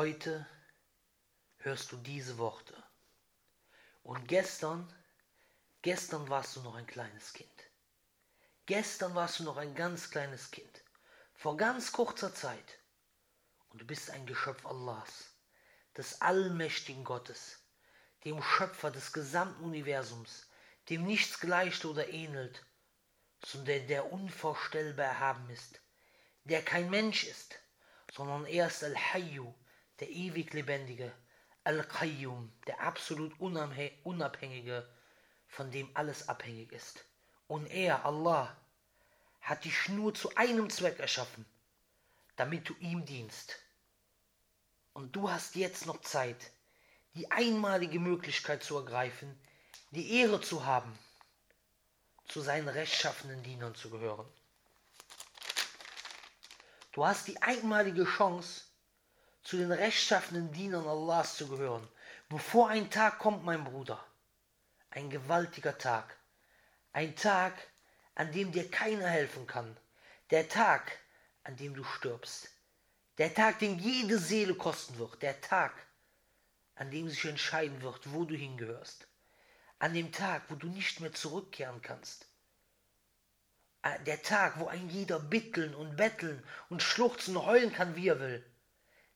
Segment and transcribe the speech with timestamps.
[0.00, 0.46] Heute
[1.56, 2.80] hörst du diese Worte.
[4.04, 4.94] Und gestern,
[5.82, 7.64] gestern warst du noch ein kleines Kind.
[8.66, 10.84] Gestern warst du noch ein ganz kleines Kind.
[11.34, 12.78] Vor ganz kurzer Zeit.
[13.70, 15.32] Und du bist ein Geschöpf Allahs,
[15.96, 17.58] des allmächtigen Gottes,
[18.24, 20.46] dem Schöpfer des gesamten Universums,
[20.90, 22.64] dem nichts gleicht oder ähnelt,
[23.44, 25.80] sondern der unvorstellbar erhaben ist,
[26.44, 27.58] der kein Mensch ist,
[28.12, 29.52] sondern er ist Al-Hayyu,
[30.00, 31.12] der ewig Lebendige,
[31.64, 34.88] Al-Qayyum, der absolut Unabhängige,
[35.48, 37.04] von dem alles abhängig ist.
[37.46, 38.56] Und er, Allah,
[39.40, 41.44] hat dich nur zu einem Zweck erschaffen,
[42.36, 43.58] damit du ihm dienst.
[44.92, 46.52] Und du hast jetzt noch Zeit,
[47.14, 49.38] die einmalige Möglichkeit zu ergreifen,
[49.90, 50.98] die Ehre zu haben,
[52.26, 54.28] zu seinen rechtschaffenen Dienern zu gehören.
[56.92, 58.64] Du hast die einmalige Chance,
[59.42, 61.88] zu den rechtschaffenen Dienern Allahs zu gehören,
[62.28, 64.04] bevor ein Tag kommt, mein Bruder.
[64.90, 66.16] Ein gewaltiger Tag.
[66.92, 67.54] Ein Tag,
[68.14, 69.76] an dem dir keiner helfen kann.
[70.30, 70.98] Der Tag,
[71.44, 72.50] an dem du stirbst.
[73.18, 75.22] Der Tag, den jede Seele kosten wird.
[75.22, 75.72] Der Tag,
[76.74, 79.06] an dem sich entscheiden wird, wo du hingehörst.
[79.78, 82.26] An dem Tag, wo du nicht mehr zurückkehren kannst.
[83.82, 88.08] Äh, der Tag, wo ein jeder bitteln und betteln und schluchzen und heulen kann, wie
[88.08, 88.44] er will.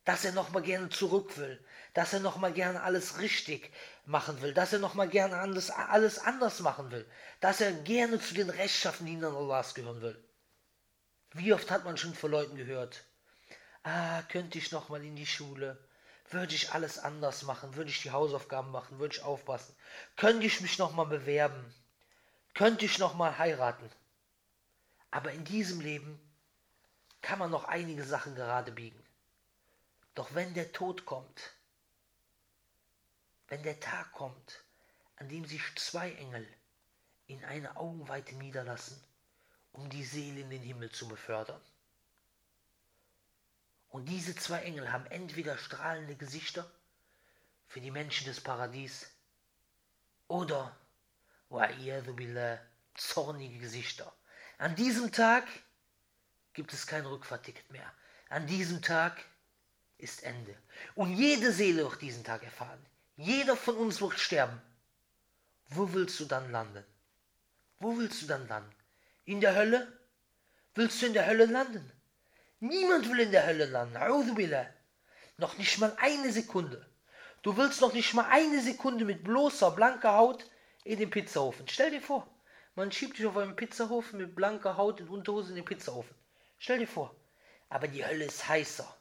[0.05, 1.62] Dass er nochmal gerne zurück will.
[1.95, 3.72] Dass er nochmal gerne alles richtig
[4.05, 4.55] machen will.
[4.55, 7.09] Dass er nochmal gerne alles, alles anders machen will.
[7.41, 10.22] Dass er gerne zu den rechtschaffenen Dienern Allahs gehören will.
[11.34, 13.05] Wie oft hat man schon von Leuten gehört,
[13.84, 15.78] ah, könnte ich nochmal in die Schule,
[16.28, 19.75] würde ich alles anders machen, würde ich die Hausaufgaben machen, würde ich aufpassen,
[20.16, 21.75] könnte ich mich nochmal bewerben,
[22.55, 23.89] könnte ich nochmal heiraten.
[25.11, 26.20] Aber in diesem Leben
[27.22, 29.02] kann man noch einige Sachen gerade biegen.
[30.14, 31.55] Doch wenn der Tod kommt,
[33.48, 34.64] wenn der Tag kommt,
[35.16, 36.47] an dem sich zwei Engel
[37.26, 39.03] in eine Augenweite niederlassen,
[39.72, 41.60] um die Seele in den Himmel zu befördern.
[43.88, 46.70] Und diese zwei Engel haben entweder strahlende Gesichter
[47.66, 49.10] für die Menschen des Paradies
[50.28, 50.76] oder,
[51.48, 52.58] billah,
[52.94, 54.12] zornige Gesichter
[54.62, 55.48] an diesem Tag
[56.53, 57.92] gibt es kein Rückfahrticket mehr.
[58.28, 59.25] An diesem Tag
[60.02, 60.54] ist Ende.
[60.94, 62.84] Und jede Seele wird diesen Tag erfahren.
[63.16, 64.60] Jeder von uns wird sterben.
[65.68, 66.84] Wo willst du dann landen?
[67.78, 68.74] Wo willst du dann landen?
[69.24, 70.00] In der Hölle?
[70.74, 71.90] Willst du in der Hölle landen?
[72.60, 73.98] Niemand will in der Hölle landen.
[75.36, 76.86] Noch nicht mal eine Sekunde.
[77.42, 80.48] Du willst noch nicht mal eine Sekunde mit bloßer, blanker Haut
[80.84, 81.66] in den Pizzaofen.
[81.69, 82.26] Stell dir vor.
[82.74, 86.14] Man schiebt dich auf einen Pizzahofen mit blanker Haut und Unterhose in den Pizzaofen.
[86.58, 87.14] Stell dir vor.
[87.69, 88.96] Aber die Hölle ist heißer.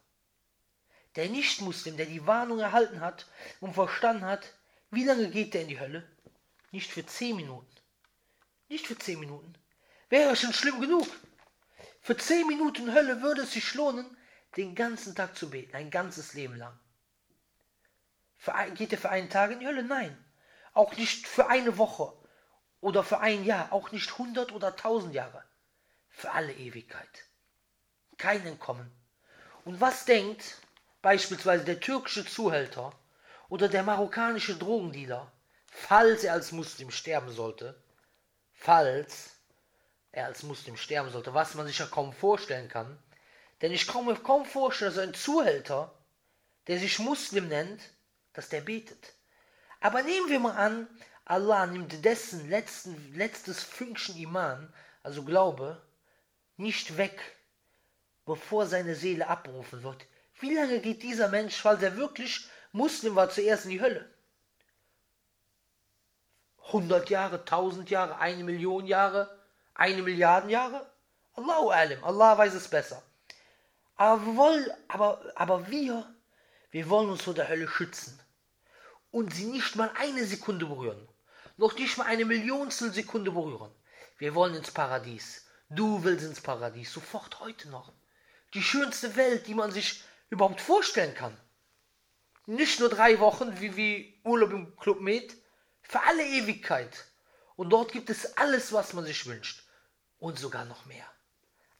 [1.16, 3.28] Der Nichtmuslim, der die Warnung erhalten hat
[3.60, 4.54] und verstanden hat,
[4.92, 6.08] wie lange geht der in die Hölle?
[6.72, 7.70] Nicht für zehn Minuten.
[8.70, 9.54] Nicht für zehn Minuten.
[10.10, 11.08] Wäre schon schlimm genug.
[12.02, 14.18] Für zehn Minuten Hölle würde es sich lohnen,
[14.58, 16.78] den ganzen Tag zu beten, ein ganzes Leben lang.
[18.38, 19.84] Für, geht er für einen Tag in die Hölle?
[19.84, 20.18] Nein.
[20.74, 22.14] Auch nicht für eine Woche
[22.80, 25.44] oder für ein Jahr, auch nicht hundert oder tausend Jahre,
[26.10, 27.26] für alle Ewigkeit.
[28.18, 28.92] Kein Entkommen.
[29.64, 30.61] Und was denkt
[31.01, 32.94] beispielsweise der türkische Zuhälter
[33.50, 35.31] oder der marokkanische Drogendealer,
[35.67, 37.81] falls er als Muslim sterben sollte,
[38.53, 39.31] falls
[40.12, 42.97] er als Muslim sterben sollte, was man sich ja kaum vorstellen kann,
[43.62, 45.94] denn ich kann mir kaum vorstellen, dass ein Zuhälter,
[46.67, 47.81] der sich Muslim nennt,
[48.33, 49.13] dass der betet.
[49.79, 50.88] Aber nehmen wir mal an,
[51.25, 54.73] Allah nimmt dessen letzten, letztes Fünkchen Iman,
[55.03, 55.81] also Glaube,
[56.57, 57.19] nicht weg,
[58.25, 60.06] bevor seine Seele abberufen wird.
[60.41, 64.09] Wie lange geht dieser Mensch, falls er wirklich Muslim war, zuerst in die Hölle?
[66.68, 69.40] 100 Jahre, 1000 Jahre, eine Million Jahre,
[69.74, 70.91] eine Milliarden Jahre?
[71.34, 73.01] Allahu alim, Allah weiß es besser.
[73.96, 76.13] Aber wir wollen, aber, aber wir,
[76.71, 78.19] wir wollen uns vor der Hölle schützen
[79.12, 81.07] und sie nicht mal eine Sekunde berühren
[81.62, 83.71] noch nicht mal eine Millionstel Sekunde berühren.
[84.18, 85.45] Wir wollen ins Paradies.
[85.69, 86.92] Du willst ins Paradies.
[86.92, 87.94] Sofort heute noch.
[88.56, 91.38] Die schönste Welt, die man sich überhaupt vorstellen kann.
[92.48, 95.38] Nicht nur drei Wochen wie, wie Urlaub im Club Med.
[95.83, 97.06] Für alle Ewigkeit.
[97.56, 99.63] Und dort gibt es alles, was man sich wünscht.
[100.18, 101.06] Und sogar noch mehr.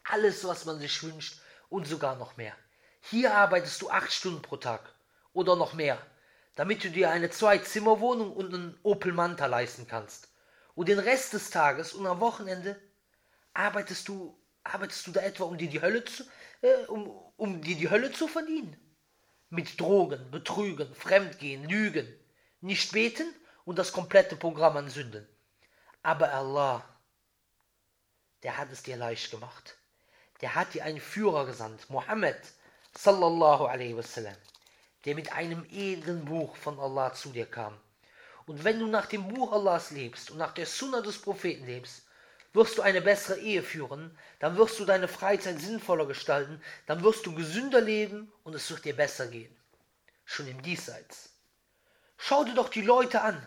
[0.04, 1.42] Alles, was man sich wünscht.
[1.70, 2.56] Und sogar noch mehr.
[3.00, 4.94] Hier arbeitest du acht Stunden pro Tag.
[5.34, 6.00] Oder noch mehr
[6.56, 10.30] damit du dir eine Zwei-Zimmer-Wohnung und einen Opel Manta leisten kannst.
[10.76, 12.80] Und den Rest des Tages und am Wochenende
[13.54, 16.24] arbeitest du, arbeitest du da etwa, um dir die Hölle zu,
[16.62, 18.76] äh, um, um dir die Hölle zu verdienen.
[19.52, 22.08] mit Drogen, Betrügen, Fremdgehen, Lügen,
[22.62, 23.28] nicht beten
[23.66, 25.28] und das komplette Programm an Sünden.
[26.02, 26.84] Aber Allah,
[28.44, 29.76] der hat es dir leicht gemacht.
[30.40, 32.40] Der hat dir einen Führer gesandt, Mohammed,
[32.98, 34.36] sallallahu alaihi wasallam,
[35.06, 37.78] der mit einem edlen Buch von Allah zu dir kam.
[38.46, 42.04] Und wenn du nach dem Buch Allahs lebst und nach der Sunna des Propheten lebst,
[42.54, 47.26] wirst du eine bessere Ehe führen, dann wirst du deine Freizeit sinnvoller gestalten, dann wirst
[47.26, 49.56] du gesünder leben und es wird dir besser gehen.
[50.26, 51.34] Schon im Diesseits.
[52.18, 53.46] Schau dir doch die Leute an,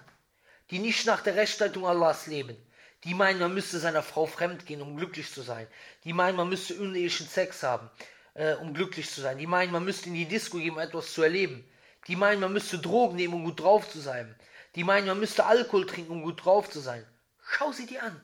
[0.71, 2.57] die nicht nach der Rechtsleitung Allahs leben,
[3.05, 5.67] die meinen, man müsste seiner Frau fremdgehen, um glücklich zu sein,
[6.05, 7.91] die meinen, man müsste unehelichen Sex haben,
[8.33, 11.13] äh, um glücklich zu sein, die meinen, man müsste in die Disco gehen, um etwas
[11.13, 11.69] zu erleben,
[12.07, 14.35] die meinen, man müsste Drogen nehmen, um gut drauf zu sein,
[14.75, 17.07] die meinen, man müsste Alkohol trinken, um gut drauf zu sein.
[17.47, 18.21] Schau sie dir an.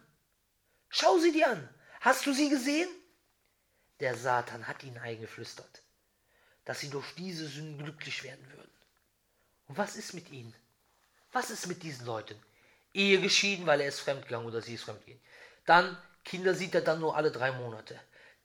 [0.91, 1.69] Schau sie dir an.
[2.01, 2.89] Hast du sie gesehen?
[4.01, 5.83] Der Satan hat ihnen eingeflüstert,
[6.65, 8.71] dass sie durch diese Sünden glücklich werden würden.
[9.69, 10.55] Und was ist mit ihnen?
[11.33, 12.41] Was ist mit diesen Leuten?
[12.93, 15.23] Ehe geschieden, weil er ist fremdgegangen oder sie ist fremdgegangen.
[15.65, 17.99] Dann, Kinder sieht er dann nur alle drei Monate.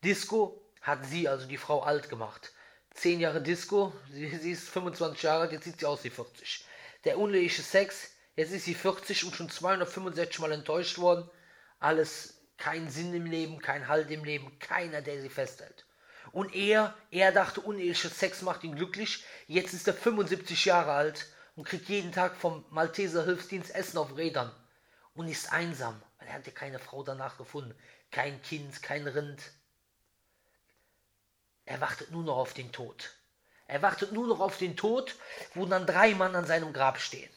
[0.04, 2.52] Disco hat sie, also die Frau, alt gemacht.
[2.92, 6.66] Zehn Jahre Disco, sie, sie ist 25 Jahre alt, jetzt sieht sie aus wie 40.
[7.06, 11.28] Der uneheliche Sex, jetzt ist sie 40 und schon 265 Mal enttäuscht worden.
[11.80, 15.86] Alles kein Sinn im Leben, kein Halt im Leben, keiner, der sie festhält.
[16.32, 19.24] Und er, er dachte, unehelicher Sex macht ihn glücklich.
[19.48, 24.18] Jetzt ist er 75 Jahre alt und kriegt jeden Tag vom Malteser Hilfsdienst Essen auf
[24.18, 24.52] Rädern
[25.14, 27.76] und ist einsam, weil er hatte keine Frau danach gefunden.
[28.12, 29.42] Kein Kind, kein Rind.
[31.66, 33.12] Er wartet nur noch auf den Tod.
[33.68, 35.16] Er wartet nur noch auf den Tod,
[35.54, 37.32] wo dann drei Mann an seinem Grab stehen.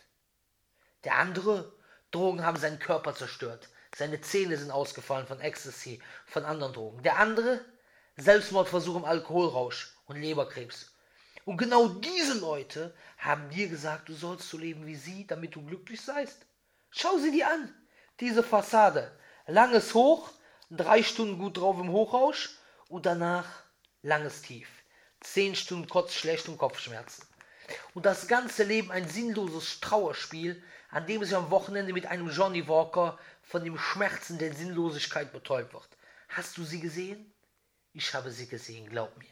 [1.04, 1.72] Der andere,
[2.10, 3.68] Drogen haben seinen Körper zerstört.
[3.96, 7.02] Seine Zähne sind ausgefallen von Ecstasy, von anderen Drogen.
[7.02, 7.64] Der andere,
[8.16, 10.92] Selbstmordversuch im Alkoholrausch und Leberkrebs.
[11.44, 15.64] Und genau diese Leute haben dir gesagt, du sollst so leben wie sie, damit du
[15.64, 16.44] glücklich seist.
[16.90, 17.74] Schau sie dir an.
[18.20, 19.16] Diese Fassade.
[19.46, 20.30] Langes Hoch,
[20.70, 22.50] drei Stunden gut drauf im Hochrausch
[22.88, 23.46] und danach
[24.02, 24.68] langes Tief.
[25.20, 27.26] Zehn Stunden Kotz, schlecht und Kopfschmerzen.
[27.94, 32.66] Und das ganze Leben ein sinnloses Trauerspiel, an dem sie am Wochenende mit einem Johnny
[32.66, 35.88] Walker von dem Schmerzen der Sinnlosigkeit betäubt wird.
[36.28, 37.32] Hast du sie gesehen?
[37.92, 39.26] Ich habe sie gesehen, glaub mir.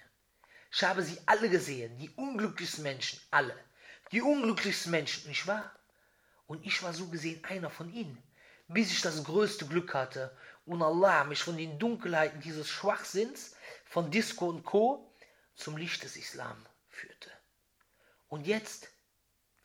[0.70, 3.56] Ich habe sie alle gesehen, die unglücklichsten Menschen, alle.
[4.12, 5.72] Die unglücklichsten Menschen, nicht wahr?
[6.46, 8.22] Und ich war so gesehen einer von ihnen,
[8.68, 14.10] bis ich das größte Glück hatte und Allah mich von den Dunkelheiten dieses Schwachsinns, von
[14.10, 15.12] Disco und Co.
[15.54, 16.56] zum Licht des Islam
[16.88, 17.30] führte.
[18.28, 18.88] Und jetzt,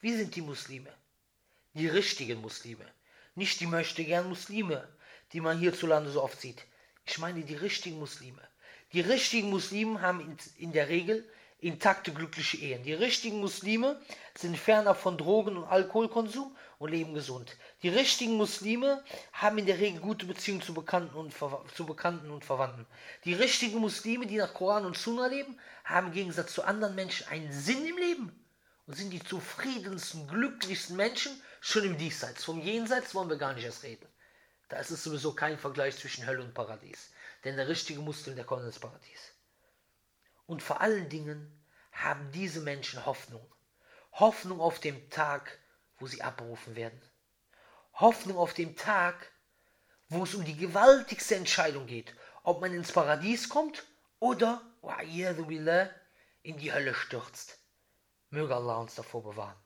[0.02, 0.94] wie sind die Muslime?
[1.74, 2.86] Die richtigen Muslime.
[3.36, 4.88] Nicht die möchte gern Muslime,
[5.34, 6.66] die man hierzulande so oft sieht.
[7.06, 8.42] Ich meine die richtigen Muslime.
[8.94, 11.28] Die richtigen Muslime haben in, der Regel
[11.60, 12.84] intakte, glückliche Ehen.
[12.84, 14.02] Die richtigen Muslime
[14.36, 17.56] sind fernab von Drogen- und Alkoholkonsum und leben gesund.
[17.84, 21.34] Die richtigen Muslime haben in der Regel gute Beziehungen zu Bekannten und,
[21.74, 22.86] zu Bekannten und Verwandten.
[23.24, 27.28] Die richtigen Muslime, die nach Koran und Sunna leben, haben im Gegensatz zu anderen Menschen
[27.28, 28.42] einen Sinn im Leben
[28.93, 32.43] sind die zufriedensten, glücklichsten Menschen schon im Diesseits.
[32.43, 34.07] Vom Jenseits wollen wir gar nicht erst reden.
[34.69, 37.09] Da ist es sowieso kein Vergleich zwischen Hölle und Paradies.
[37.43, 39.33] Denn der richtige Muslim, der kommt ins Paradies.
[40.47, 41.51] Und vor allen Dingen
[41.91, 43.45] haben diese Menschen Hoffnung.
[44.13, 45.60] Hoffnung auf den Tag,
[46.00, 47.01] wo sie abberufen werden.
[47.93, 49.31] Hoffnung auf den Tag,
[50.10, 53.86] wo es um die gewaltigste Entscheidung geht, ob man ins Paradies kommt
[54.19, 54.62] oder
[56.43, 57.61] in die Hölle stürzt.
[58.30, 59.56] Möge Allah uns davor bewahren.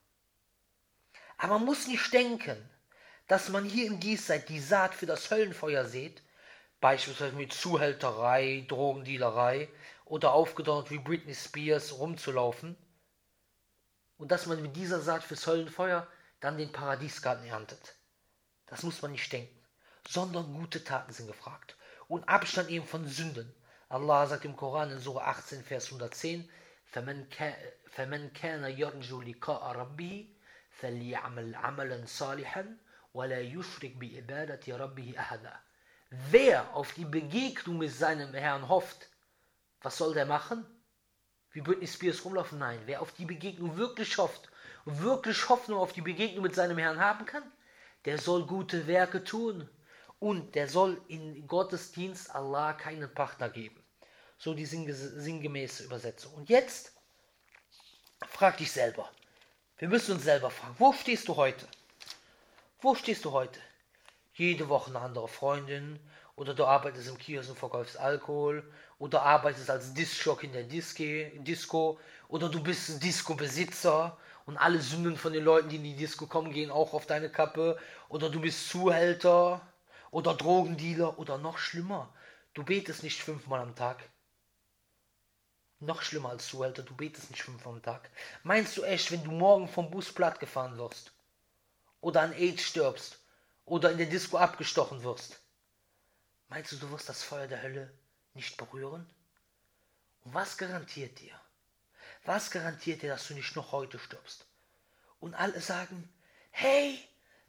[1.39, 2.71] Aber man muss nicht denken,
[3.27, 6.23] dass man hier im Diesseits die Saat für das Höllenfeuer sät,
[6.81, 9.69] beispielsweise mit Zuhälterei, Drogendealerei
[10.05, 12.77] oder aufgedonnert wie Britney Spears rumzulaufen
[14.19, 16.07] und dass man mit dieser Saat fürs Höllenfeuer
[16.41, 17.97] dann den Paradiesgarten erntet.
[18.67, 19.59] Das muss man nicht denken,
[20.07, 21.77] sondern gute Taten sind gefragt
[22.09, 23.55] und Abstand eben von Sünden.
[23.89, 26.49] Allah sagt im Koran in Surah 18, Vers 110,
[26.93, 27.29] فمن
[28.35, 30.29] كان يرجو لقاء ربه
[30.71, 32.77] فليعمل عملا صالحا
[33.15, 35.61] ولا يشرك بعبادة ربه أحدا
[36.31, 39.09] Wer auf die Begegnung mit seinem Herrn hofft,
[39.81, 40.67] was soll der machen?
[41.53, 42.59] Wie Britney Spears rumlaufen?
[42.59, 42.81] Nein.
[42.87, 44.51] Wer auf die Begegnung wirklich hofft
[44.85, 47.45] und wirklich Hoffnung auf die Begegnung mit seinem Herrn haben kann,
[48.07, 49.69] der soll gute Werke tun
[50.19, 53.83] und der soll in Gottesdienst Allah keinen Partner geben.
[54.37, 56.35] So die sinngemäße Übersetzung.
[56.35, 56.93] Und jetzt
[58.36, 59.10] frag dich selber.
[59.78, 61.68] Wir müssen uns selber fragen, wo stehst du heute?
[62.82, 63.60] Wo stehst du heute?
[64.34, 66.00] Jede Woche eine andere Freundin
[66.36, 68.64] oder du arbeitest im Kiosk und verkaufst Alkohol,
[69.00, 75.18] oder arbeitest als Disc-Jock in der Disque, Disco, oder du bist Disco-Besitzer und alle Sünden
[75.18, 77.78] von den Leuten, die in die Disco kommen, gehen auch auf deine Kappe,
[78.10, 79.62] oder du bist Zuhälter,
[80.12, 82.14] oder Drogendealer, oder noch schlimmer,
[82.54, 84.04] du betest nicht fünfmal am Tag.
[85.86, 88.10] Noch schlimmer als Zuhälter, du betest nicht fünfmal am Tag.
[88.44, 91.12] Meinst du echt, wenn du morgen vom Bus platt gefahren wirst,
[92.02, 93.20] oder an AIDS stirbst,
[93.66, 95.40] oder in der Disco abgestochen wirst,
[96.48, 97.92] Meinst du, du wirst das Feuer der Hölle
[98.34, 99.10] nicht berühren?
[100.24, 101.40] Und was garantiert dir?
[102.24, 104.46] Was garantiert dir, dass du nicht noch heute stirbst?
[105.20, 106.10] Und alle sagen,
[106.52, 107.00] hey,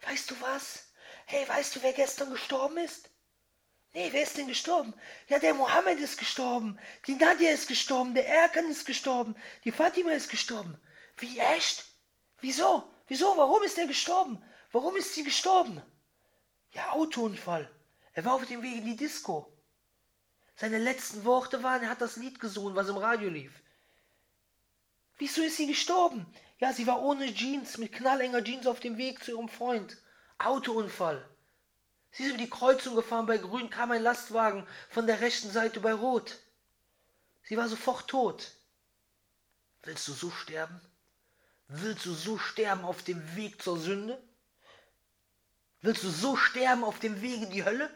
[0.02, 0.88] weißt du was?
[1.26, 3.10] Hey, weißt du, wer gestern gestorben ist?
[3.96, 4.92] Nee, wer ist denn gestorben?
[5.26, 6.78] Ja, der Mohammed ist gestorben.
[7.06, 8.12] Die Nadia ist gestorben.
[8.12, 9.34] Der Erkan ist gestorben.
[9.64, 10.78] Die Fatima ist gestorben.
[11.16, 11.86] Wie, echt?
[12.42, 12.92] Wieso?
[13.06, 13.34] Wieso?
[13.38, 14.44] Warum ist er gestorben?
[14.70, 15.80] Warum ist sie gestorben?
[16.72, 17.70] Ja, Autounfall.
[18.12, 19.50] Er war auf dem Weg in die Disco.
[20.56, 23.62] Seine letzten Worte waren, er hat das Lied gesungen, was im Radio lief.
[25.16, 26.30] Wieso ist sie gestorben?
[26.58, 29.96] Ja, sie war ohne Jeans, mit knallenger Jeans auf dem Weg zu ihrem Freund.
[30.36, 31.26] Autounfall.
[32.12, 35.80] Sie ist über die Kreuzung gefahren, bei Grün kam ein Lastwagen von der rechten Seite
[35.80, 36.38] bei Rot.
[37.44, 38.52] Sie war sofort tot.
[39.82, 40.80] Willst du so sterben?
[41.68, 44.20] Willst du so sterben auf dem Weg zur Sünde?
[45.80, 47.90] Willst du so sterben auf dem Weg in die Hölle?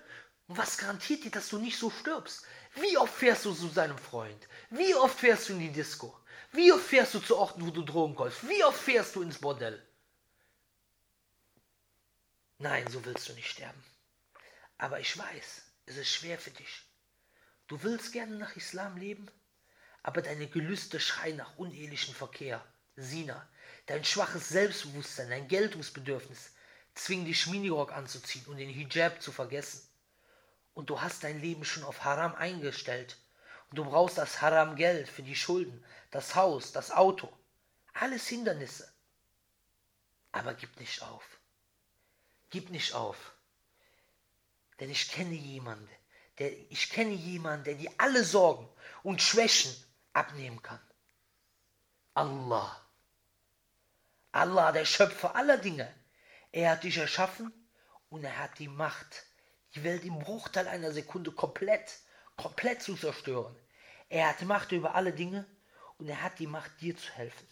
[0.48, 2.44] Und was garantiert dir, dass du nicht so stirbst?
[2.74, 4.48] Wie oft fährst du zu seinem Freund?
[4.70, 6.16] Wie oft fährst du in die Disco?
[6.52, 8.48] Wie oft fährst du zu Orten, wo du Drogen kaufst?
[8.48, 9.80] Wie oft fährst du ins Bordell?
[12.58, 13.82] Nein, so willst du nicht sterben.
[14.80, 16.86] Aber ich weiß, es ist schwer für dich.
[17.66, 19.30] Du willst gerne nach Islam leben,
[20.02, 22.64] aber deine Gelüste schreien nach unehelichen Verkehr,
[22.96, 23.46] Sina,
[23.84, 26.54] dein schwaches Selbstbewusstsein, dein Geltungsbedürfnis
[26.94, 29.86] zwingen dich Minirock anzuziehen und den Hijab zu vergessen
[30.72, 33.18] und du hast dein Leben schon auf Haram eingestellt
[33.68, 37.30] und du brauchst das Haram Geld für die Schulden, das Haus, das Auto,
[37.92, 38.90] alles Hindernisse.
[40.32, 41.38] Aber gib nicht auf.
[42.48, 43.34] Gib nicht auf.
[44.80, 45.88] Denn ich kenne jemanden,
[46.38, 48.66] der, ich kenne jemanden, der dir alle Sorgen
[49.02, 49.72] und Schwächen
[50.14, 50.80] abnehmen kann.
[52.14, 52.80] Allah.
[54.32, 55.92] Allah, der Schöpfer aller Dinge.
[56.52, 57.52] Er hat dich erschaffen
[58.08, 59.24] und er hat die Macht,
[59.74, 61.98] die Welt im Bruchteil einer Sekunde komplett,
[62.36, 63.54] komplett zu zerstören.
[64.08, 65.46] Er hat Macht über alle Dinge
[65.98, 67.46] und er hat die Macht, dir zu helfen.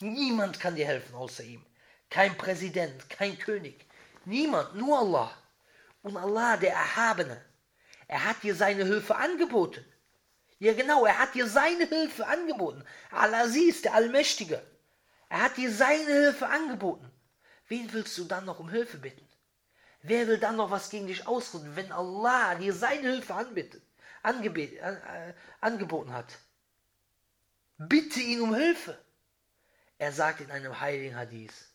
[0.00, 1.64] Niemand kann dir helfen außer ihm.
[2.10, 3.86] Kein Präsident, kein König.
[4.24, 5.43] Niemand, nur Allah.
[6.04, 7.42] Und Allah, der Erhabene,
[8.08, 9.82] er hat dir seine Hilfe angeboten.
[10.58, 12.84] Ja genau, er hat dir seine Hilfe angeboten.
[13.10, 14.62] Al-Aziz, der Allmächtige.
[15.30, 17.10] Er hat dir seine Hilfe angeboten.
[17.68, 19.26] Wen willst du dann noch um Hilfe bitten?
[20.02, 23.82] Wer will dann noch was gegen dich ausruhen, wenn Allah dir seine Hilfe anbietet,
[24.22, 25.32] angebe, äh,
[25.62, 26.38] angeboten hat?
[27.78, 29.02] Bitte ihn um Hilfe.
[29.96, 31.72] Er sagt in einem heiligen Hadith,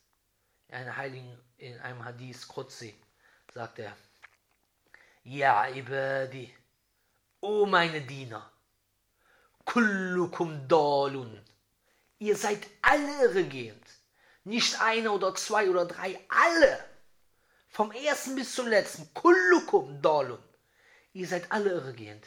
[0.67, 2.93] in einem heiligen, in einem Hadith Qudsi,
[3.51, 3.97] sagt er,
[5.23, 6.53] Ja, Ibadi,
[7.41, 8.51] o meine Diener,
[9.65, 11.41] kullukum dalun,
[12.19, 13.85] ihr seid alle irregehend,
[14.43, 16.89] nicht einer oder zwei oder drei, alle
[17.69, 19.13] vom ersten bis zum letzten.
[19.13, 20.43] Kullukum dolun.
[21.13, 22.25] Ihr seid alle irregehend.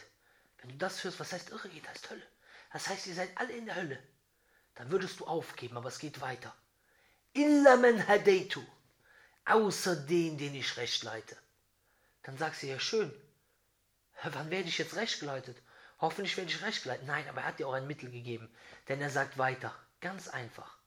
[0.58, 1.88] Wenn du das hörst, was heißt irregehend?
[1.88, 2.22] Heißt Hölle.
[2.72, 3.98] Das heißt, ihr seid alle in der Hölle.
[4.76, 6.54] Dann würdest du aufgeben, aber es geht weiter.
[7.34, 8.62] Illa man hadeitu.
[9.44, 11.36] Außer den, den ich recht leite.
[12.22, 13.12] Dann sagst du ja schön.
[14.22, 15.56] Wann werde ich jetzt recht geleitet?
[16.00, 17.06] Hoffentlich werde ich recht geleitet.
[17.06, 18.54] Nein, aber er hat dir auch ein Mittel gegeben.
[18.88, 19.74] Denn er sagt weiter.
[20.00, 20.78] Ganz einfach.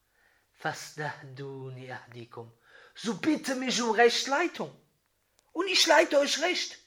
[0.54, 2.52] Fastahduni ahdikum
[2.96, 4.74] so bitte mich um Rechtleitung.
[5.52, 6.80] Und ich leite euch recht.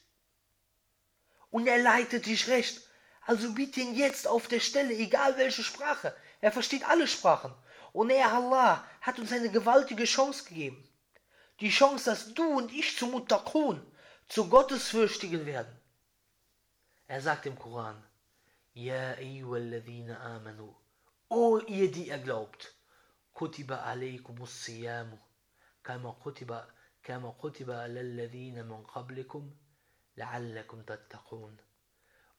[1.51, 2.81] Und er leitet dich recht.
[3.25, 6.15] Also bitte ihn jetzt auf der Stelle, egal welche Sprache.
[6.41, 7.53] Er versteht alle Sprachen.
[7.93, 10.83] Und er, Allah, hat uns eine gewaltige Chance gegeben.
[11.59, 13.85] Die Chance, dass du und ich zu Muttaqun,
[14.29, 15.75] zu Gottesfürchtigen werden.
[17.07, 18.01] Er sagt im Koran,
[18.73, 20.75] Ya ayyuhalladhina amanu,
[21.29, 22.75] O ihr, die ihr glaubt,
[23.33, 25.17] kutiba alaykumus siyamu,
[25.81, 26.67] kama kutiba,
[27.01, 29.51] kama kutiba alalladhina min qablikum,
[30.15, 31.59] la'allakum tattaqun.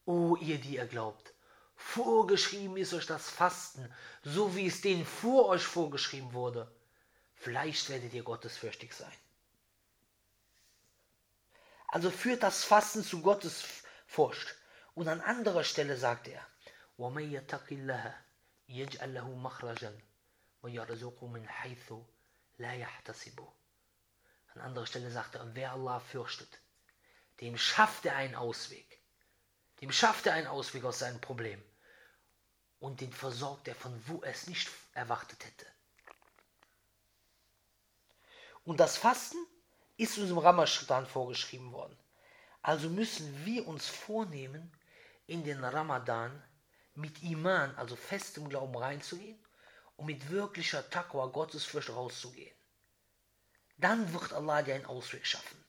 [0.07, 1.35] O ihr, die ihr glaubt,
[1.75, 3.93] vorgeschrieben ist euch das Fasten,
[4.23, 6.71] so wie es denen vor euch vorgeschrieben wurde.
[7.35, 9.13] Vielleicht werdet ihr gottesfürchtig sein.
[11.90, 14.56] Also führt das Fasten zu Gottesfurcht.
[14.94, 16.46] Und an anderer Stelle sagt er,
[16.98, 18.14] وَمَن يَتَقِ اللَّهَ
[18.68, 19.94] يَجْعَلْ لَهُ مَخْرَجًا
[20.64, 22.06] وَيَرْزُقُ مِنْ حَيْثُ
[22.58, 23.46] La yahtasibu.
[24.54, 26.62] An anderer Stelle sagt er, wer Allah fürchtet,
[27.42, 29.02] dem schafft er einen Ausweg.
[29.82, 31.62] Dem schafft er einen Ausweg aus seinem Problem.
[32.80, 35.66] Und den versorgt er von wo er es nicht erwartet hätte.
[38.64, 39.38] Und das Fasten
[40.01, 41.95] ist uns im Ramadan vorgeschrieben worden.
[42.63, 44.73] Also müssen wir uns vornehmen,
[45.27, 46.43] in den Ramadan
[46.95, 49.39] mit Iman, also festem Glauben reinzugehen
[49.97, 52.57] und mit wirklicher Taqwa, Gottesfurcht rauszugehen.
[53.77, 55.63] Dann wird Allah dir einen Ausweg schaffen.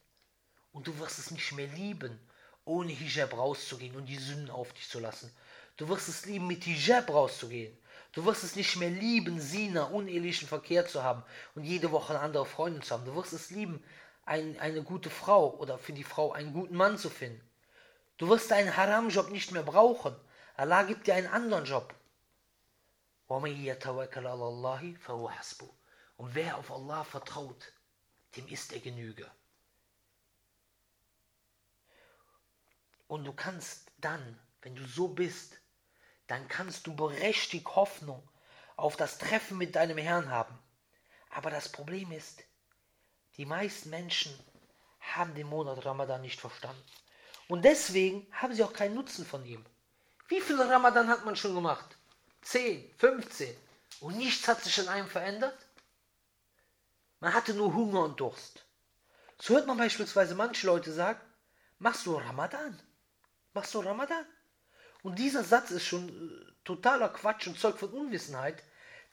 [0.72, 2.18] Und du wirst es nicht mehr lieben,
[2.64, 5.36] ohne Hijab rauszugehen und die Sünden auf dich zu lassen.
[5.76, 7.78] Du wirst es lieben, mit Hijab rauszugehen.
[8.14, 11.24] Du wirst es nicht mehr lieben, Sina, unehelichen Verkehr zu haben
[11.54, 13.06] und jede Woche eine andere Freundin zu haben.
[13.06, 13.84] Du wirst es lieben,
[14.26, 17.48] ein, eine gute Frau oder für die Frau einen guten Mann zu finden.
[18.18, 20.16] Du wirst deinen Haram-Job nicht mehr brauchen.
[20.56, 21.96] Allah gibt dir einen anderen Job.
[23.28, 23.44] Und
[26.36, 27.74] wer auf Allah vertraut,
[28.36, 29.30] dem ist er Genüge.
[33.08, 35.58] Und du kannst dann, wenn du so bist,
[36.28, 38.30] dann kannst du berechtigt Hoffnung
[38.78, 40.58] auf das Treffen mit deinem Herrn haben.
[41.30, 42.44] Aber das Problem ist,
[43.38, 44.38] die meisten Menschen
[45.00, 46.84] haben den Monat Ramadan nicht verstanden.
[47.48, 49.66] Und deswegen haben sie auch keinen Nutzen von ihm.
[50.28, 51.98] Wie viele Ramadan hat man schon gemacht?
[52.44, 53.56] 10, 15.
[54.00, 55.58] Und nichts hat sich in einem verändert?
[57.20, 58.66] Man hatte nur Hunger und Durst.
[59.40, 61.20] So hört man beispielsweise manche Leute sagen,
[61.80, 62.80] machst du Ramadan?
[63.54, 64.26] Machst du Ramadan?
[65.04, 68.64] Und dieser Satz ist schon äh, totaler Quatsch und Zeug von Unwissenheit,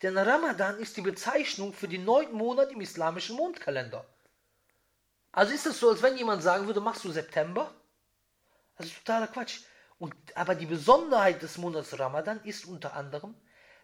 [0.02, 4.06] denn Ramadan ist die Bezeichnung für den neunten Monat im islamischen Mondkalender.
[5.32, 7.74] Also ist es so, als wenn jemand sagen würde, machst du September?
[8.76, 9.60] Also totaler Quatsch.
[9.98, 13.34] Und, aber die Besonderheit des Monats Ramadan ist unter anderem,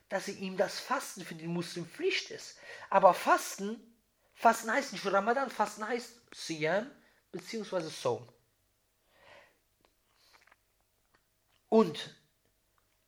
[0.09, 2.59] dass ihm das Fasten für den Muslim Pflicht ist.
[2.90, 3.80] Aber Fasten,
[4.35, 6.88] Fasten heißt nicht Ramadan, Fasten heißt Siyam
[7.33, 7.88] bzw.
[7.88, 8.28] Sawm.
[11.68, 12.14] Und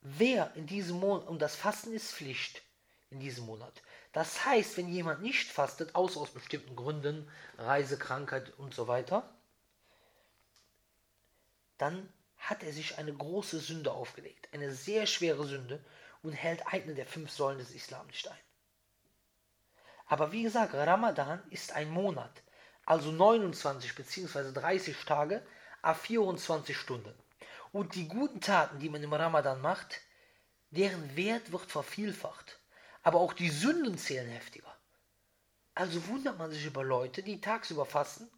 [0.01, 2.66] wer in diesem Monat, und das Fasten ist Pflicht
[3.09, 3.81] in diesem Monat.
[4.11, 9.29] Das heißt, wenn jemand nicht fastet, außer aus bestimmten Gründen, Reise, Krankheit und so weiter,
[11.77, 15.83] dann hat er sich eine große Sünde aufgelegt, eine sehr schwere Sünde
[16.21, 18.37] und hält eine der fünf Säulen des Islam nicht ein.
[20.07, 22.43] Aber wie gesagt, Ramadan ist ein Monat,
[22.85, 24.53] also 29 bzw.
[24.53, 25.45] 30 Tage
[25.81, 27.13] a 24 Stunden.
[27.73, 30.01] Und die guten Taten, die man im Ramadan macht,
[30.71, 32.56] deren Wert wird vervielfacht.
[33.07, 34.75] Aber auch die Sünden zählen heftiger.
[35.75, 38.29] Also wundert man sich über Leute, die tagsüber fasten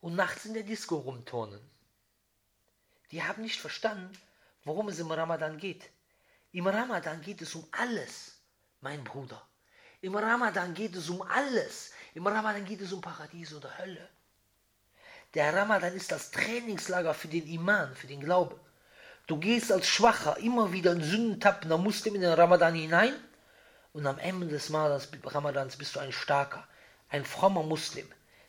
[0.00, 1.60] und nachts in der Disco rumturnen.
[3.12, 4.10] Die haben nicht verstanden,
[4.64, 5.90] worum es im Ramadan geht.
[6.50, 8.40] Im Ramadan geht es um alles,
[8.80, 9.46] mein Bruder.
[10.00, 11.92] Im Ramadan geht es um alles.
[12.14, 14.08] Im Ramadan geht es um Paradies oder Hölle.
[15.34, 18.58] Der Ramadan ist das Trainingslager für den Iman, für den Glauben.
[19.28, 23.14] Du gehst als Schwacher immer wieder in Sündentappender Muslim in den Ramadan hinein
[23.92, 26.66] und am Ende des Ramadans bist du ein starker,
[27.08, 28.06] ein frommer Muslim,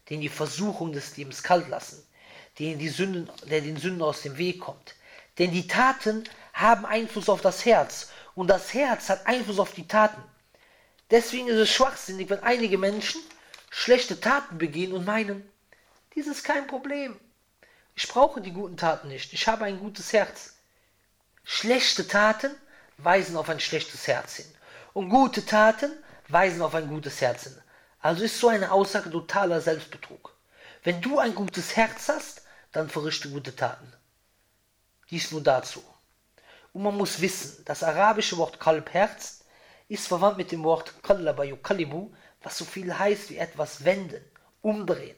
[0.09, 2.05] den die Versuchung des Lebens kalt lassen,
[2.57, 4.95] den die Sünden, der den Sünden aus dem Weg kommt.
[5.37, 6.23] Denn die Taten
[6.53, 10.21] haben Einfluss auf das Herz und das Herz hat Einfluss auf die Taten.
[11.11, 13.21] Deswegen ist es schwachsinnig, wenn einige Menschen
[13.69, 15.49] schlechte Taten begehen und meinen,
[16.15, 17.19] dies ist kein Problem.
[17.95, 19.33] Ich brauche die guten Taten nicht.
[19.33, 20.55] Ich habe ein gutes Herz.
[21.43, 22.51] Schlechte Taten
[22.97, 24.45] weisen auf ein schlechtes Herz hin.
[24.93, 25.91] Und gute Taten
[26.27, 27.57] weisen auf ein gutes Herz hin.
[27.99, 30.35] Also ist so eine Aussage totaler Selbstbetrug.
[30.83, 33.91] Wenn du ein gutes Herz hast, dann verrichte gute Taten.
[35.09, 35.83] Dies nur dazu.
[36.73, 39.43] Und man muss wissen, das arabische Wort Kalb Herz
[39.87, 42.11] ist verwandt mit dem Wort Kallaba Yukalibu,
[42.43, 44.23] was so viel heißt wie etwas wenden,
[44.61, 45.17] umdrehen.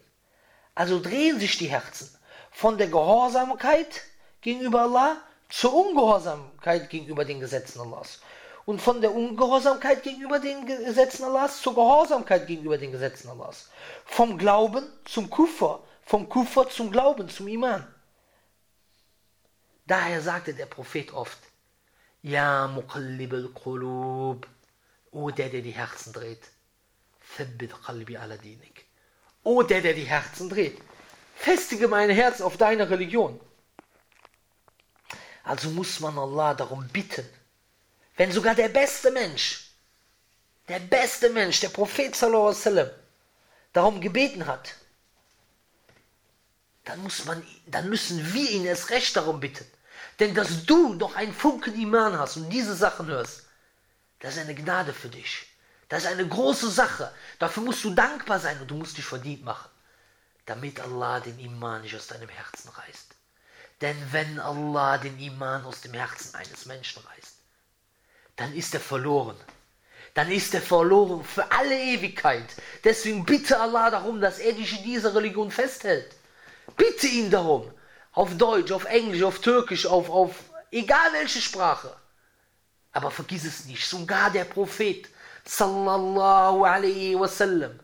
[0.73, 2.09] Also drehen sich die Herzen
[2.51, 4.01] von der Gehorsamkeit
[4.39, 5.17] gegenüber Allah
[5.49, 8.21] zur Ungehorsamkeit gegenüber den Gesetzen Allahs.
[8.65, 13.69] Und von der Ungehorsamkeit gegenüber den Gesetzen Allahs zur Gehorsamkeit gegenüber den Gesetzen Allahs.
[14.05, 17.87] Vom Glauben zum Kuffer, vom Kuffer zum Glauben, zum Iman.
[19.87, 21.39] Daher sagte der Prophet oft,
[22.21, 24.47] Ja muqallib al-qulub,
[25.11, 26.43] O der, der die Herzen dreht,
[27.35, 28.85] thabbit qalbi ala dinik.
[29.43, 30.77] O der, der die Herzen dreht,
[31.35, 33.39] festige mein Herz auf deine Religion.
[35.43, 37.27] Also muss man Allah darum bitten,
[38.17, 39.71] wenn sogar der beste Mensch,
[40.67, 42.89] der beste Mensch, der Prophet sallam,
[43.73, 44.75] darum gebeten hat,
[46.85, 49.65] dann, muss man, dann müssen wir ihn erst recht darum bitten.
[50.19, 53.43] Denn dass du noch einen Funken Iman hast und diese Sachen hörst,
[54.19, 55.47] das ist eine Gnade für dich.
[55.89, 57.11] Das ist eine große Sache.
[57.39, 59.69] Dafür musst du dankbar sein und du musst dich verdient machen.
[60.45, 63.15] damit Allah den Iman nicht aus deinem Herzen reißt.
[63.81, 67.35] Denn wenn Allah den Iman aus dem Herzen eines Menschen reißt,
[68.41, 69.37] dann ist er verloren.
[70.15, 72.49] Dann ist er verloren für alle Ewigkeit.
[72.83, 76.09] Deswegen bitte Allah darum, dass er dich in dieser Religion festhält.
[76.75, 77.71] Bitte ihn darum.
[78.13, 80.31] Auf Deutsch, auf Englisch, auf Türkisch, auf, auf
[80.71, 81.95] egal welche Sprache.
[82.91, 85.07] Aber vergiss es nicht, sogar der Prophet,
[85.45, 87.79] sallallahu alaihi wasallam,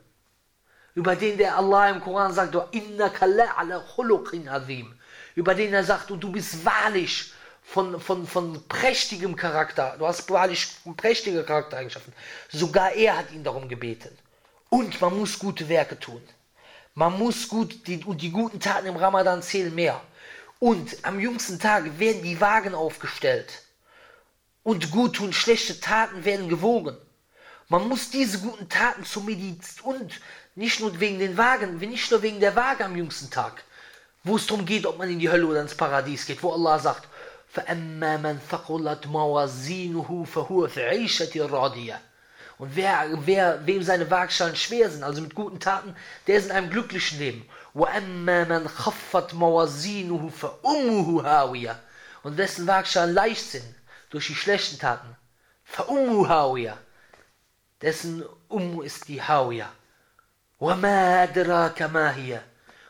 [0.96, 2.56] über den der Allah im Koran sagt,
[5.36, 7.32] über den er sagt, und du bist wahrlich
[7.68, 12.14] von, von, von prächtigem Charakter, du hast wahrlich prächtige Charaktereigenschaften.
[12.50, 14.18] Sogar er hat ihn darum gebeten.
[14.70, 16.22] Und man muss gute Werke tun.
[16.96, 20.02] Man muss gut, die, und die guten Taten im Ramadan zählen mehr.
[20.60, 23.64] Und am jüngsten Tag werden die Wagen aufgestellt.
[24.64, 26.98] Und gute und schlechte Taten werden gewogen.
[27.68, 30.22] Man muss diese guten Taten zum Mediz und
[30.56, 33.62] nicht nur wegen den Wagen, nicht nur wegen der Waage am jüngsten Tag,
[34.24, 36.80] wo es darum geht, ob man in die Hölle oder ins Paradies geht, wo Allah
[36.80, 37.08] sagt,
[37.57, 41.99] فَأَمَّا مَنْ ثَقُلَتْ مَوَازِينُهُ فَهُوَ فِي عِيشَةٍ رَاضِيَةٍ
[42.59, 45.95] Und wer, wer, wem seine Waagschalen schwer sind, also mit guten Taten,
[46.27, 47.49] der ist in einem glücklichen Leben.
[47.75, 51.77] وَأَمَّا مَنْ خَفَّتْ مَوَازِينُهُ فَأُمُّهُ هَاوِيَةٍ
[52.23, 53.75] Und wessen Waagschalen leicht sind,
[54.11, 55.17] durch die schlechten Taten,
[55.65, 56.77] فَأُمُّهُ هَاوِيَةٍ
[57.83, 59.73] Dessen Ummu ist die Hawiyah.
[60.61, 62.41] وَمَا أَدْرَاكَ مَا هِيَ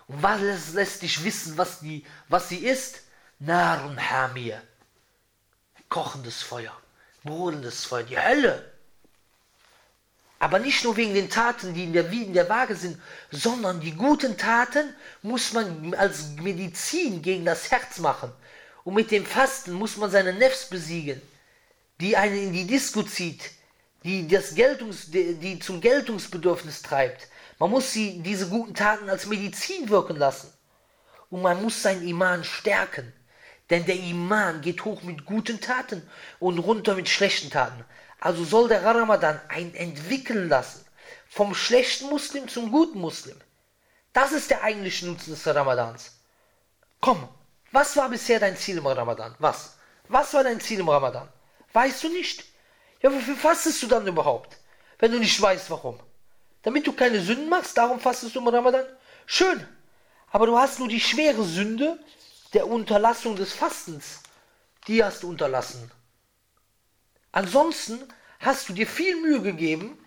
[0.06, 3.00] Und was lässt dich wissen, was, die, was sie ist?
[3.39, 4.61] Narun Hamir.
[5.89, 6.75] Kochendes Feuer,
[7.23, 8.73] brodelndes Feuer, die Hölle.
[10.39, 12.99] Aber nicht nur wegen den Taten, die in der, in der Waage sind,
[13.31, 18.31] sondern die guten Taten muss man als Medizin gegen das Herz machen.
[18.83, 21.21] Und mit dem Fasten muss man seine Nefs besiegen,
[21.99, 23.51] die einen in die Disco zieht,
[24.03, 27.27] die, das Geltungs, die zum Geltungsbedürfnis treibt,
[27.59, 30.53] man muss sie, diese guten Taten als Medizin wirken lassen.
[31.29, 33.11] Und man muss sein Iman stärken.
[33.69, 36.07] Denn der Iman geht hoch mit guten Taten
[36.39, 37.83] und runter mit schlechten Taten.
[38.19, 40.85] Also soll der Ramadan ein entwickeln lassen.
[41.29, 43.37] Vom schlechten Muslim zum guten Muslim.
[44.13, 46.19] Das ist der eigentliche Nutzen des Ramadans.
[47.01, 47.27] Komm,
[47.71, 49.35] was war bisher dein Ziel im Ramadan?
[49.39, 49.77] Was?
[50.07, 51.27] Was war dein Ziel im Ramadan?
[51.73, 52.45] Weißt du nicht?
[53.01, 54.57] Ja, wofür fastest du dann überhaupt?
[54.97, 55.99] Wenn du nicht weißt, warum?
[56.67, 58.85] damit du keine Sünden machst, darum fastest du im Ramadan.
[59.25, 59.65] Schön.
[60.31, 61.97] Aber du hast nur die schwere Sünde
[62.53, 64.21] der Unterlassung des Fastens.
[64.87, 65.91] Die hast du unterlassen.
[67.31, 67.99] Ansonsten
[68.39, 69.97] hast du dir viel Mühe gegeben,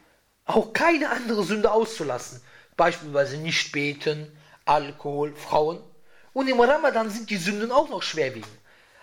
[0.47, 2.43] auch keine andere Sünde auszulassen.
[2.77, 5.83] Beispielsweise nicht beten, Alkohol, Frauen.
[6.33, 8.51] Und im Ramadan sind die Sünden auch noch schwerwiegend.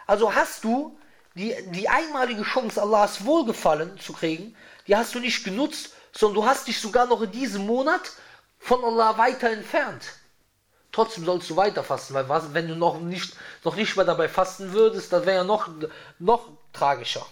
[0.08, 0.98] Also hast du
[1.36, 4.56] die, die einmalige Chance, Allahs Wohlgefallen zu kriegen,
[4.88, 8.12] die hast du nicht genutzt, sondern du hast dich sogar noch in diesem Monat
[8.58, 10.04] von Allah weiter entfernt.
[10.92, 14.30] Trotzdem sollst du weiter fasten, weil was, wenn du noch nicht, noch nicht mehr dabei
[14.30, 15.70] fasten würdest, das wäre ja noch,
[16.20, 17.26] noch tragischer.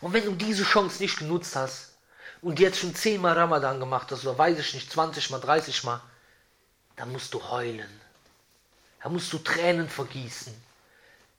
[0.00, 1.92] Und wenn du diese Chance nicht genutzt hast
[2.40, 6.00] und jetzt schon zehnmal Ramadan gemacht hast, oder weiß ich nicht, 20 mal, 30 mal,
[6.96, 8.00] dann musst du heulen.
[9.02, 10.54] Da musst du Tränen vergießen.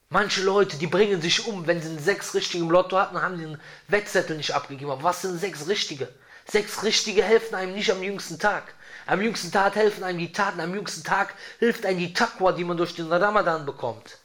[0.10, 3.58] Manche Leute, die bringen sich um, wenn sie einen sechs richtigen Lotto hatten, haben den
[3.88, 4.92] Wettzettel nicht abgegeben.
[4.92, 6.10] Aber was sind sechs richtige?
[6.46, 8.74] Sechs richtige helfen einem nicht am jüngsten Tag.
[9.06, 10.60] Am jüngsten Tag helfen einem die Taten.
[10.60, 14.18] Am jüngsten Tag hilft einem die Taqwa, die man durch den Ramadan bekommt.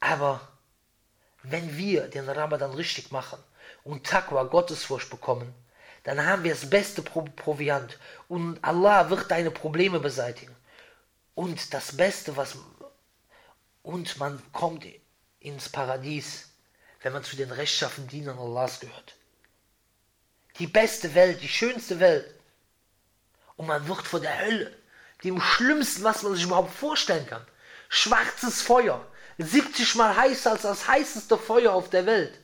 [0.00, 0.40] Aber
[1.42, 3.38] wenn wir den Ramadan richtig machen
[3.84, 5.52] und Taqwa, Gottesfurcht bekommen,
[6.04, 10.54] dann haben wir das beste Proviant und Allah wird deine Probleme beseitigen.
[11.34, 12.56] Und das Beste, was.
[13.82, 14.86] Und man kommt
[15.40, 16.52] ins Paradies,
[17.02, 19.15] wenn man zu den rechtschaffenen Dienern Allahs gehört.
[20.58, 22.34] Die beste Welt, die schönste Welt.
[23.56, 24.72] Und man wird vor der Hölle,
[25.24, 27.44] dem Schlimmsten, was man sich überhaupt vorstellen kann.
[27.88, 29.04] Schwarzes Feuer,
[29.38, 32.38] 70 mal heißer als das heißeste Feuer auf der Welt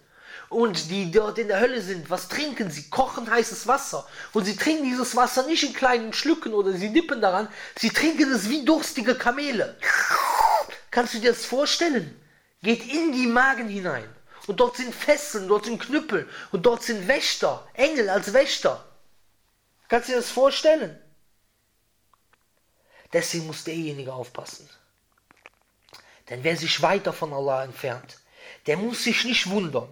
[0.53, 2.89] und die dort in der Hölle sind, was trinken sie?
[2.91, 4.07] Kochen heißes Wasser.
[4.33, 7.49] Und sie trinken dieses Wasser nicht in kleinen Schlücken oder sie nippen daran,
[7.79, 9.77] sie trinken es wie durstige Kamele.
[10.91, 12.15] Kannst du dir das vorstellen?
[12.63, 14.09] Geht in die Magen hinein.
[14.47, 18.85] Und dort sind Fesseln, dort sind Knüppel und dort sind Wächter, Engel als Wächter.
[19.89, 20.99] Kannst du dir das vorstellen?
[23.13, 24.69] Deswegen muss derjenige aufpassen.
[26.31, 28.19] Denn wer sich weiter von Allah entfernt,
[28.67, 29.89] der muss sich nicht wundern,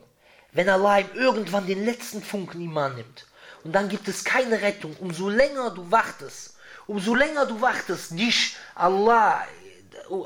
[0.53, 3.27] wenn Allah ihm irgendwann den letzten Funken Iman nimmt.
[3.63, 4.97] Und dann gibt es keine Rettung.
[4.97, 9.47] Umso länger du wartest, umso länger du wartest, dich Allah,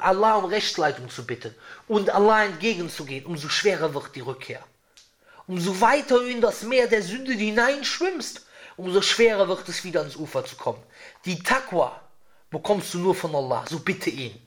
[0.01, 1.55] Allah um Rechtsleitung zu bitten
[1.89, 4.63] und Allah entgegenzugehen, umso schwerer wird die Rückkehr.
[5.47, 8.47] Umso weiter du in das Meer der Sünde hineinschwimmst,
[8.77, 10.83] umso schwerer wird es wieder ans Ufer zu kommen.
[11.25, 12.01] Die Taqwa
[12.51, 14.41] bekommst du nur von Allah, so bitte ihn.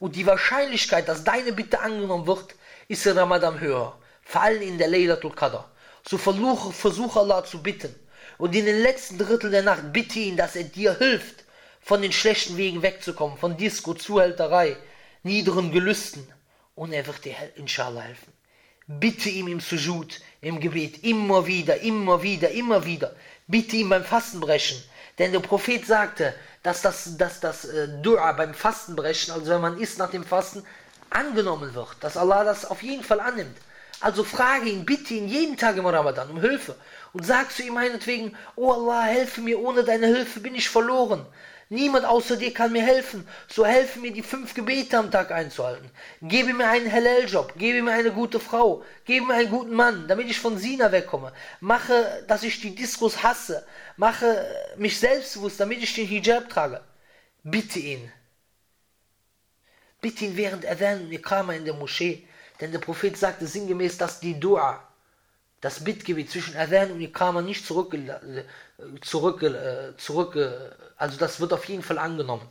[0.00, 2.54] Und die Wahrscheinlichkeit, dass deine Bitte angenommen wird,
[2.88, 3.96] ist in Ramadan höher.
[4.24, 5.70] Vor allem in der Laylatul Qadr.
[6.06, 7.94] So versuche, versuche Allah zu bitten.
[8.38, 11.43] Und in den letzten Drittel der Nacht bitte ihn, dass er dir hilft,
[11.84, 14.76] von den schlechten Wegen wegzukommen, von Disco, Zuhälterei,
[15.22, 16.26] niederen Gelüsten.
[16.74, 18.32] Und er wird dir inshallah helfen.
[18.86, 23.14] Bitte ihm im Sujud, im Gebet, immer wieder, immer wieder, immer wieder.
[23.46, 24.82] Bitte ihm beim Fastenbrechen.
[25.18, 29.78] Denn der Prophet sagte, dass das, dass das äh, Dua beim Fastenbrechen, also wenn man
[29.78, 30.64] isst nach dem Fasten,
[31.10, 31.96] angenommen wird.
[32.00, 33.56] Dass Allah das auf jeden Fall annimmt.
[34.00, 36.74] Also frage ihn, bitte ihn jeden Tag im Ramadan um Hilfe.
[37.12, 41.24] Und sag zu ihm meinetwegen, oh Allah, helfe mir, ohne deine Hilfe bin ich verloren.
[41.74, 43.26] Niemand außer dir kann mir helfen.
[43.48, 45.90] So helfe mir, die fünf Gebete am Tag einzuhalten.
[46.22, 47.54] Gebe mir einen Hellel-Job.
[47.56, 48.84] Gebe mir eine gute Frau.
[49.04, 51.32] Gebe mir einen guten Mann, damit ich von Sina wegkomme.
[51.58, 53.66] Mache, dass ich die Diskos hasse.
[53.96, 56.80] Mache mich selbstbewusst, damit ich den Hijab trage.
[57.42, 58.12] Bitte ihn.
[60.00, 62.24] Bitte ihn während Adhan und Iqama in der Moschee.
[62.60, 64.80] Denn der Prophet sagte sinngemäß, dass die Dua,
[65.64, 67.96] das Bittgebet zwischen Adhan und Iqama nicht zurück,
[69.00, 69.42] zurück,
[69.96, 70.36] zurück,
[70.98, 72.46] also das wird auf jeden Fall angenommen.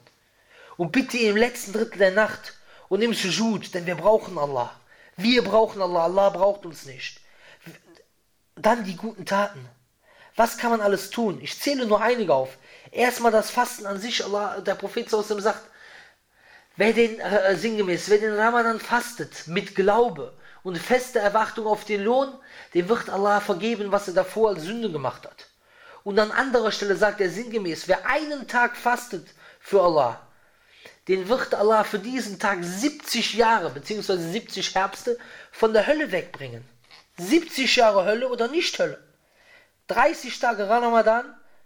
[0.77, 2.55] Und bitte im letzten Drittel der Nacht
[2.89, 4.71] und im Sujud, denn wir brauchen Allah.
[5.15, 7.21] Wir brauchen Allah, Allah braucht uns nicht.
[8.55, 9.63] Dann die guten Taten.
[10.35, 11.37] Was kann man alles tun?
[11.39, 12.57] Ich zähle nur einige auf.
[12.89, 15.61] Erstmal das Fasten an sich, Allah, der Prophet sagt,
[16.77, 22.03] wer den, äh, sinngemäß, wer den Ramadan fastet, mit Glaube und fester Erwartung auf den
[22.03, 22.33] Lohn,
[22.73, 25.47] dem wird Allah vergeben, was er davor als Sünde gemacht hat.
[26.03, 29.27] Und an anderer Stelle sagt er sinngemäß, wer einen Tag fastet
[29.59, 30.21] für Allah,
[31.07, 34.17] den wird Allah für diesen Tag 70 Jahre bzw.
[34.17, 35.17] 70 Herbste
[35.51, 36.63] von der Hölle wegbringen.
[37.17, 39.03] 70 Jahre Hölle oder nicht Hölle.
[39.87, 41.25] 30 Tage Ramadan,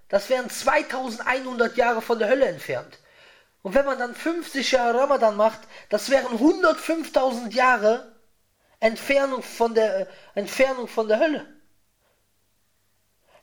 [0.10, 2.98] das wären 2100 Jahre von der Hölle entfernt.
[3.62, 8.12] Und wenn man dann 50 Jahre Ramadan macht, das wären 105.000 Jahre
[8.80, 11.48] Entfernung von der äh, Entfernung von der Hölle.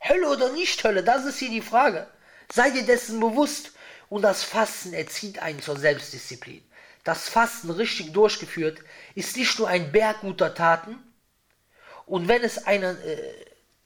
[0.06, 2.06] Hölle oder nicht Hölle, das ist hier die Frage.
[2.52, 3.72] Sei dir dessen bewusst.
[4.10, 6.62] Und das Fasten erzieht einen zur Selbstdisziplin.
[7.04, 8.78] Das Fasten richtig durchgeführt
[9.14, 10.98] ist nicht nur ein Berg guter Taten.
[12.06, 13.34] Und wenn es einer, äh,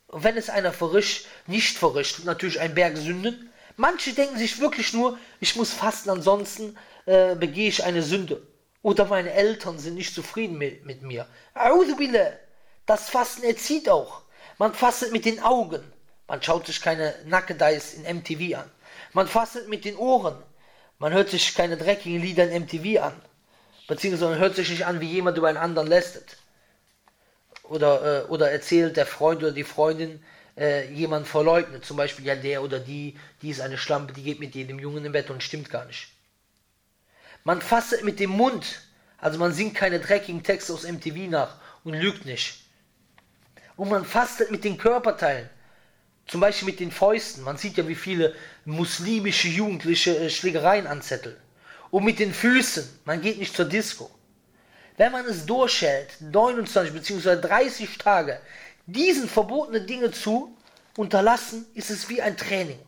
[0.09, 3.51] wenn es einer verrischt, nicht verrischt, natürlich ein Berg Sünden.
[3.77, 8.45] Manche denken sich wirklich nur, ich muss fasten, ansonsten äh, begehe ich eine Sünde.
[8.83, 11.27] Oder meine Eltern sind nicht zufrieden mit, mit mir.
[12.87, 14.23] Das Fasten erzieht auch.
[14.59, 15.83] Man fastet mit den Augen.
[16.27, 18.71] Man schaut sich keine Nackedeis in MTV an.
[19.13, 20.37] Man fastet mit den Ohren.
[20.99, 23.23] Man hört sich keine dreckigen Lieder in MTV an.
[23.87, 26.37] Beziehungsweise man hört sich nicht an, wie jemand über einen anderen lästet.
[27.63, 30.23] Oder, äh, oder erzählt der Freund oder die Freundin,
[30.57, 31.85] äh, jemand verleugnet.
[31.85, 35.05] Zum Beispiel, ja, der oder die, die ist eine Schlampe, die geht mit jedem Jungen
[35.05, 36.09] im Bett und stimmt gar nicht.
[37.45, 38.83] Man fastet mit dem Mund.
[39.19, 42.61] Also man singt keine dreckigen Texte aus MTV nach und lügt nicht.
[43.77, 45.49] Und man fastet mit den Körperteilen.
[46.27, 47.43] Zum Beispiel mit den Fäusten.
[47.43, 51.37] Man sieht ja, wie viele muslimische Jugendliche äh, Schlägereien anzetteln.
[51.91, 53.01] Und mit den Füßen.
[53.05, 54.11] Man geht nicht zur Disco.
[54.99, 57.41] Wenn man es durchhält, 29 bzw.
[57.41, 58.41] 30 Tage,
[58.87, 60.57] diesen verbotenen Dinge zu
[60.97, 62.81] unterlassen, ist es wie ein Training.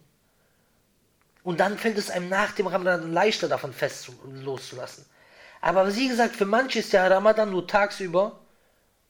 [1.42, 4.10] Und dann fällt es einem nach dem Ramadan leichter, davon fest
[4.42, 5.06] loszulassen.
[5.60, 8.38] Aber wie gesagt, für manche ist der Ramadan nur tagsüber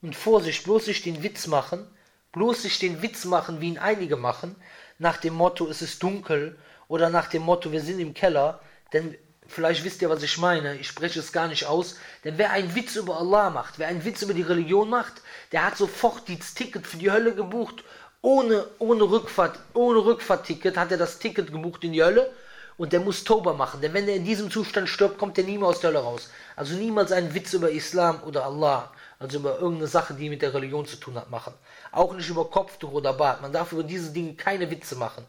[0.02, 1.86] und Vorsicht, bloß sich den Witz machen,
[2.32, 4.56] bloß sich den Witz machen, wie ihn einige machen,
[4.98, 8.60] nach dem Motto, es ist dunkel oder nach dem Motto, wir sind im Keller,
[8.92, 9.16] denn
[9.46, 12.74] vielleicht wisst ihr, was ich meine, ich spreche es gar nicht aus, denn wer einen
[12.74, 16.54] Witz über Allah macht, wer einen Witz über die Religion macht, der hat sofort das
[16.54, 17.84] Ticket für die Hölle gebucht,
[18.22, 22.30] ohne, ohne Rückfahrt, ohne Rückfahrtticket hat er das Ticket gebucht in die Hölle
[22.76, 25.76] und der muss Toba machen, denn wenn er in diesem Zustand stirbt, kommt er niemals
[25.76, 26.30] aus der Hölle raus.
[26.56, 30.54] Also niemals einen Witz über Islam oder Allah also über irgendeine Sache, die mit der
[30.54, 31.52] Religion zu tun hat, machen.
[31.92, 33.42] Auch nicht über Kopftuch oder Bart.
[33.42, 35.26] Man darf über diese Dinge keine Witze machen.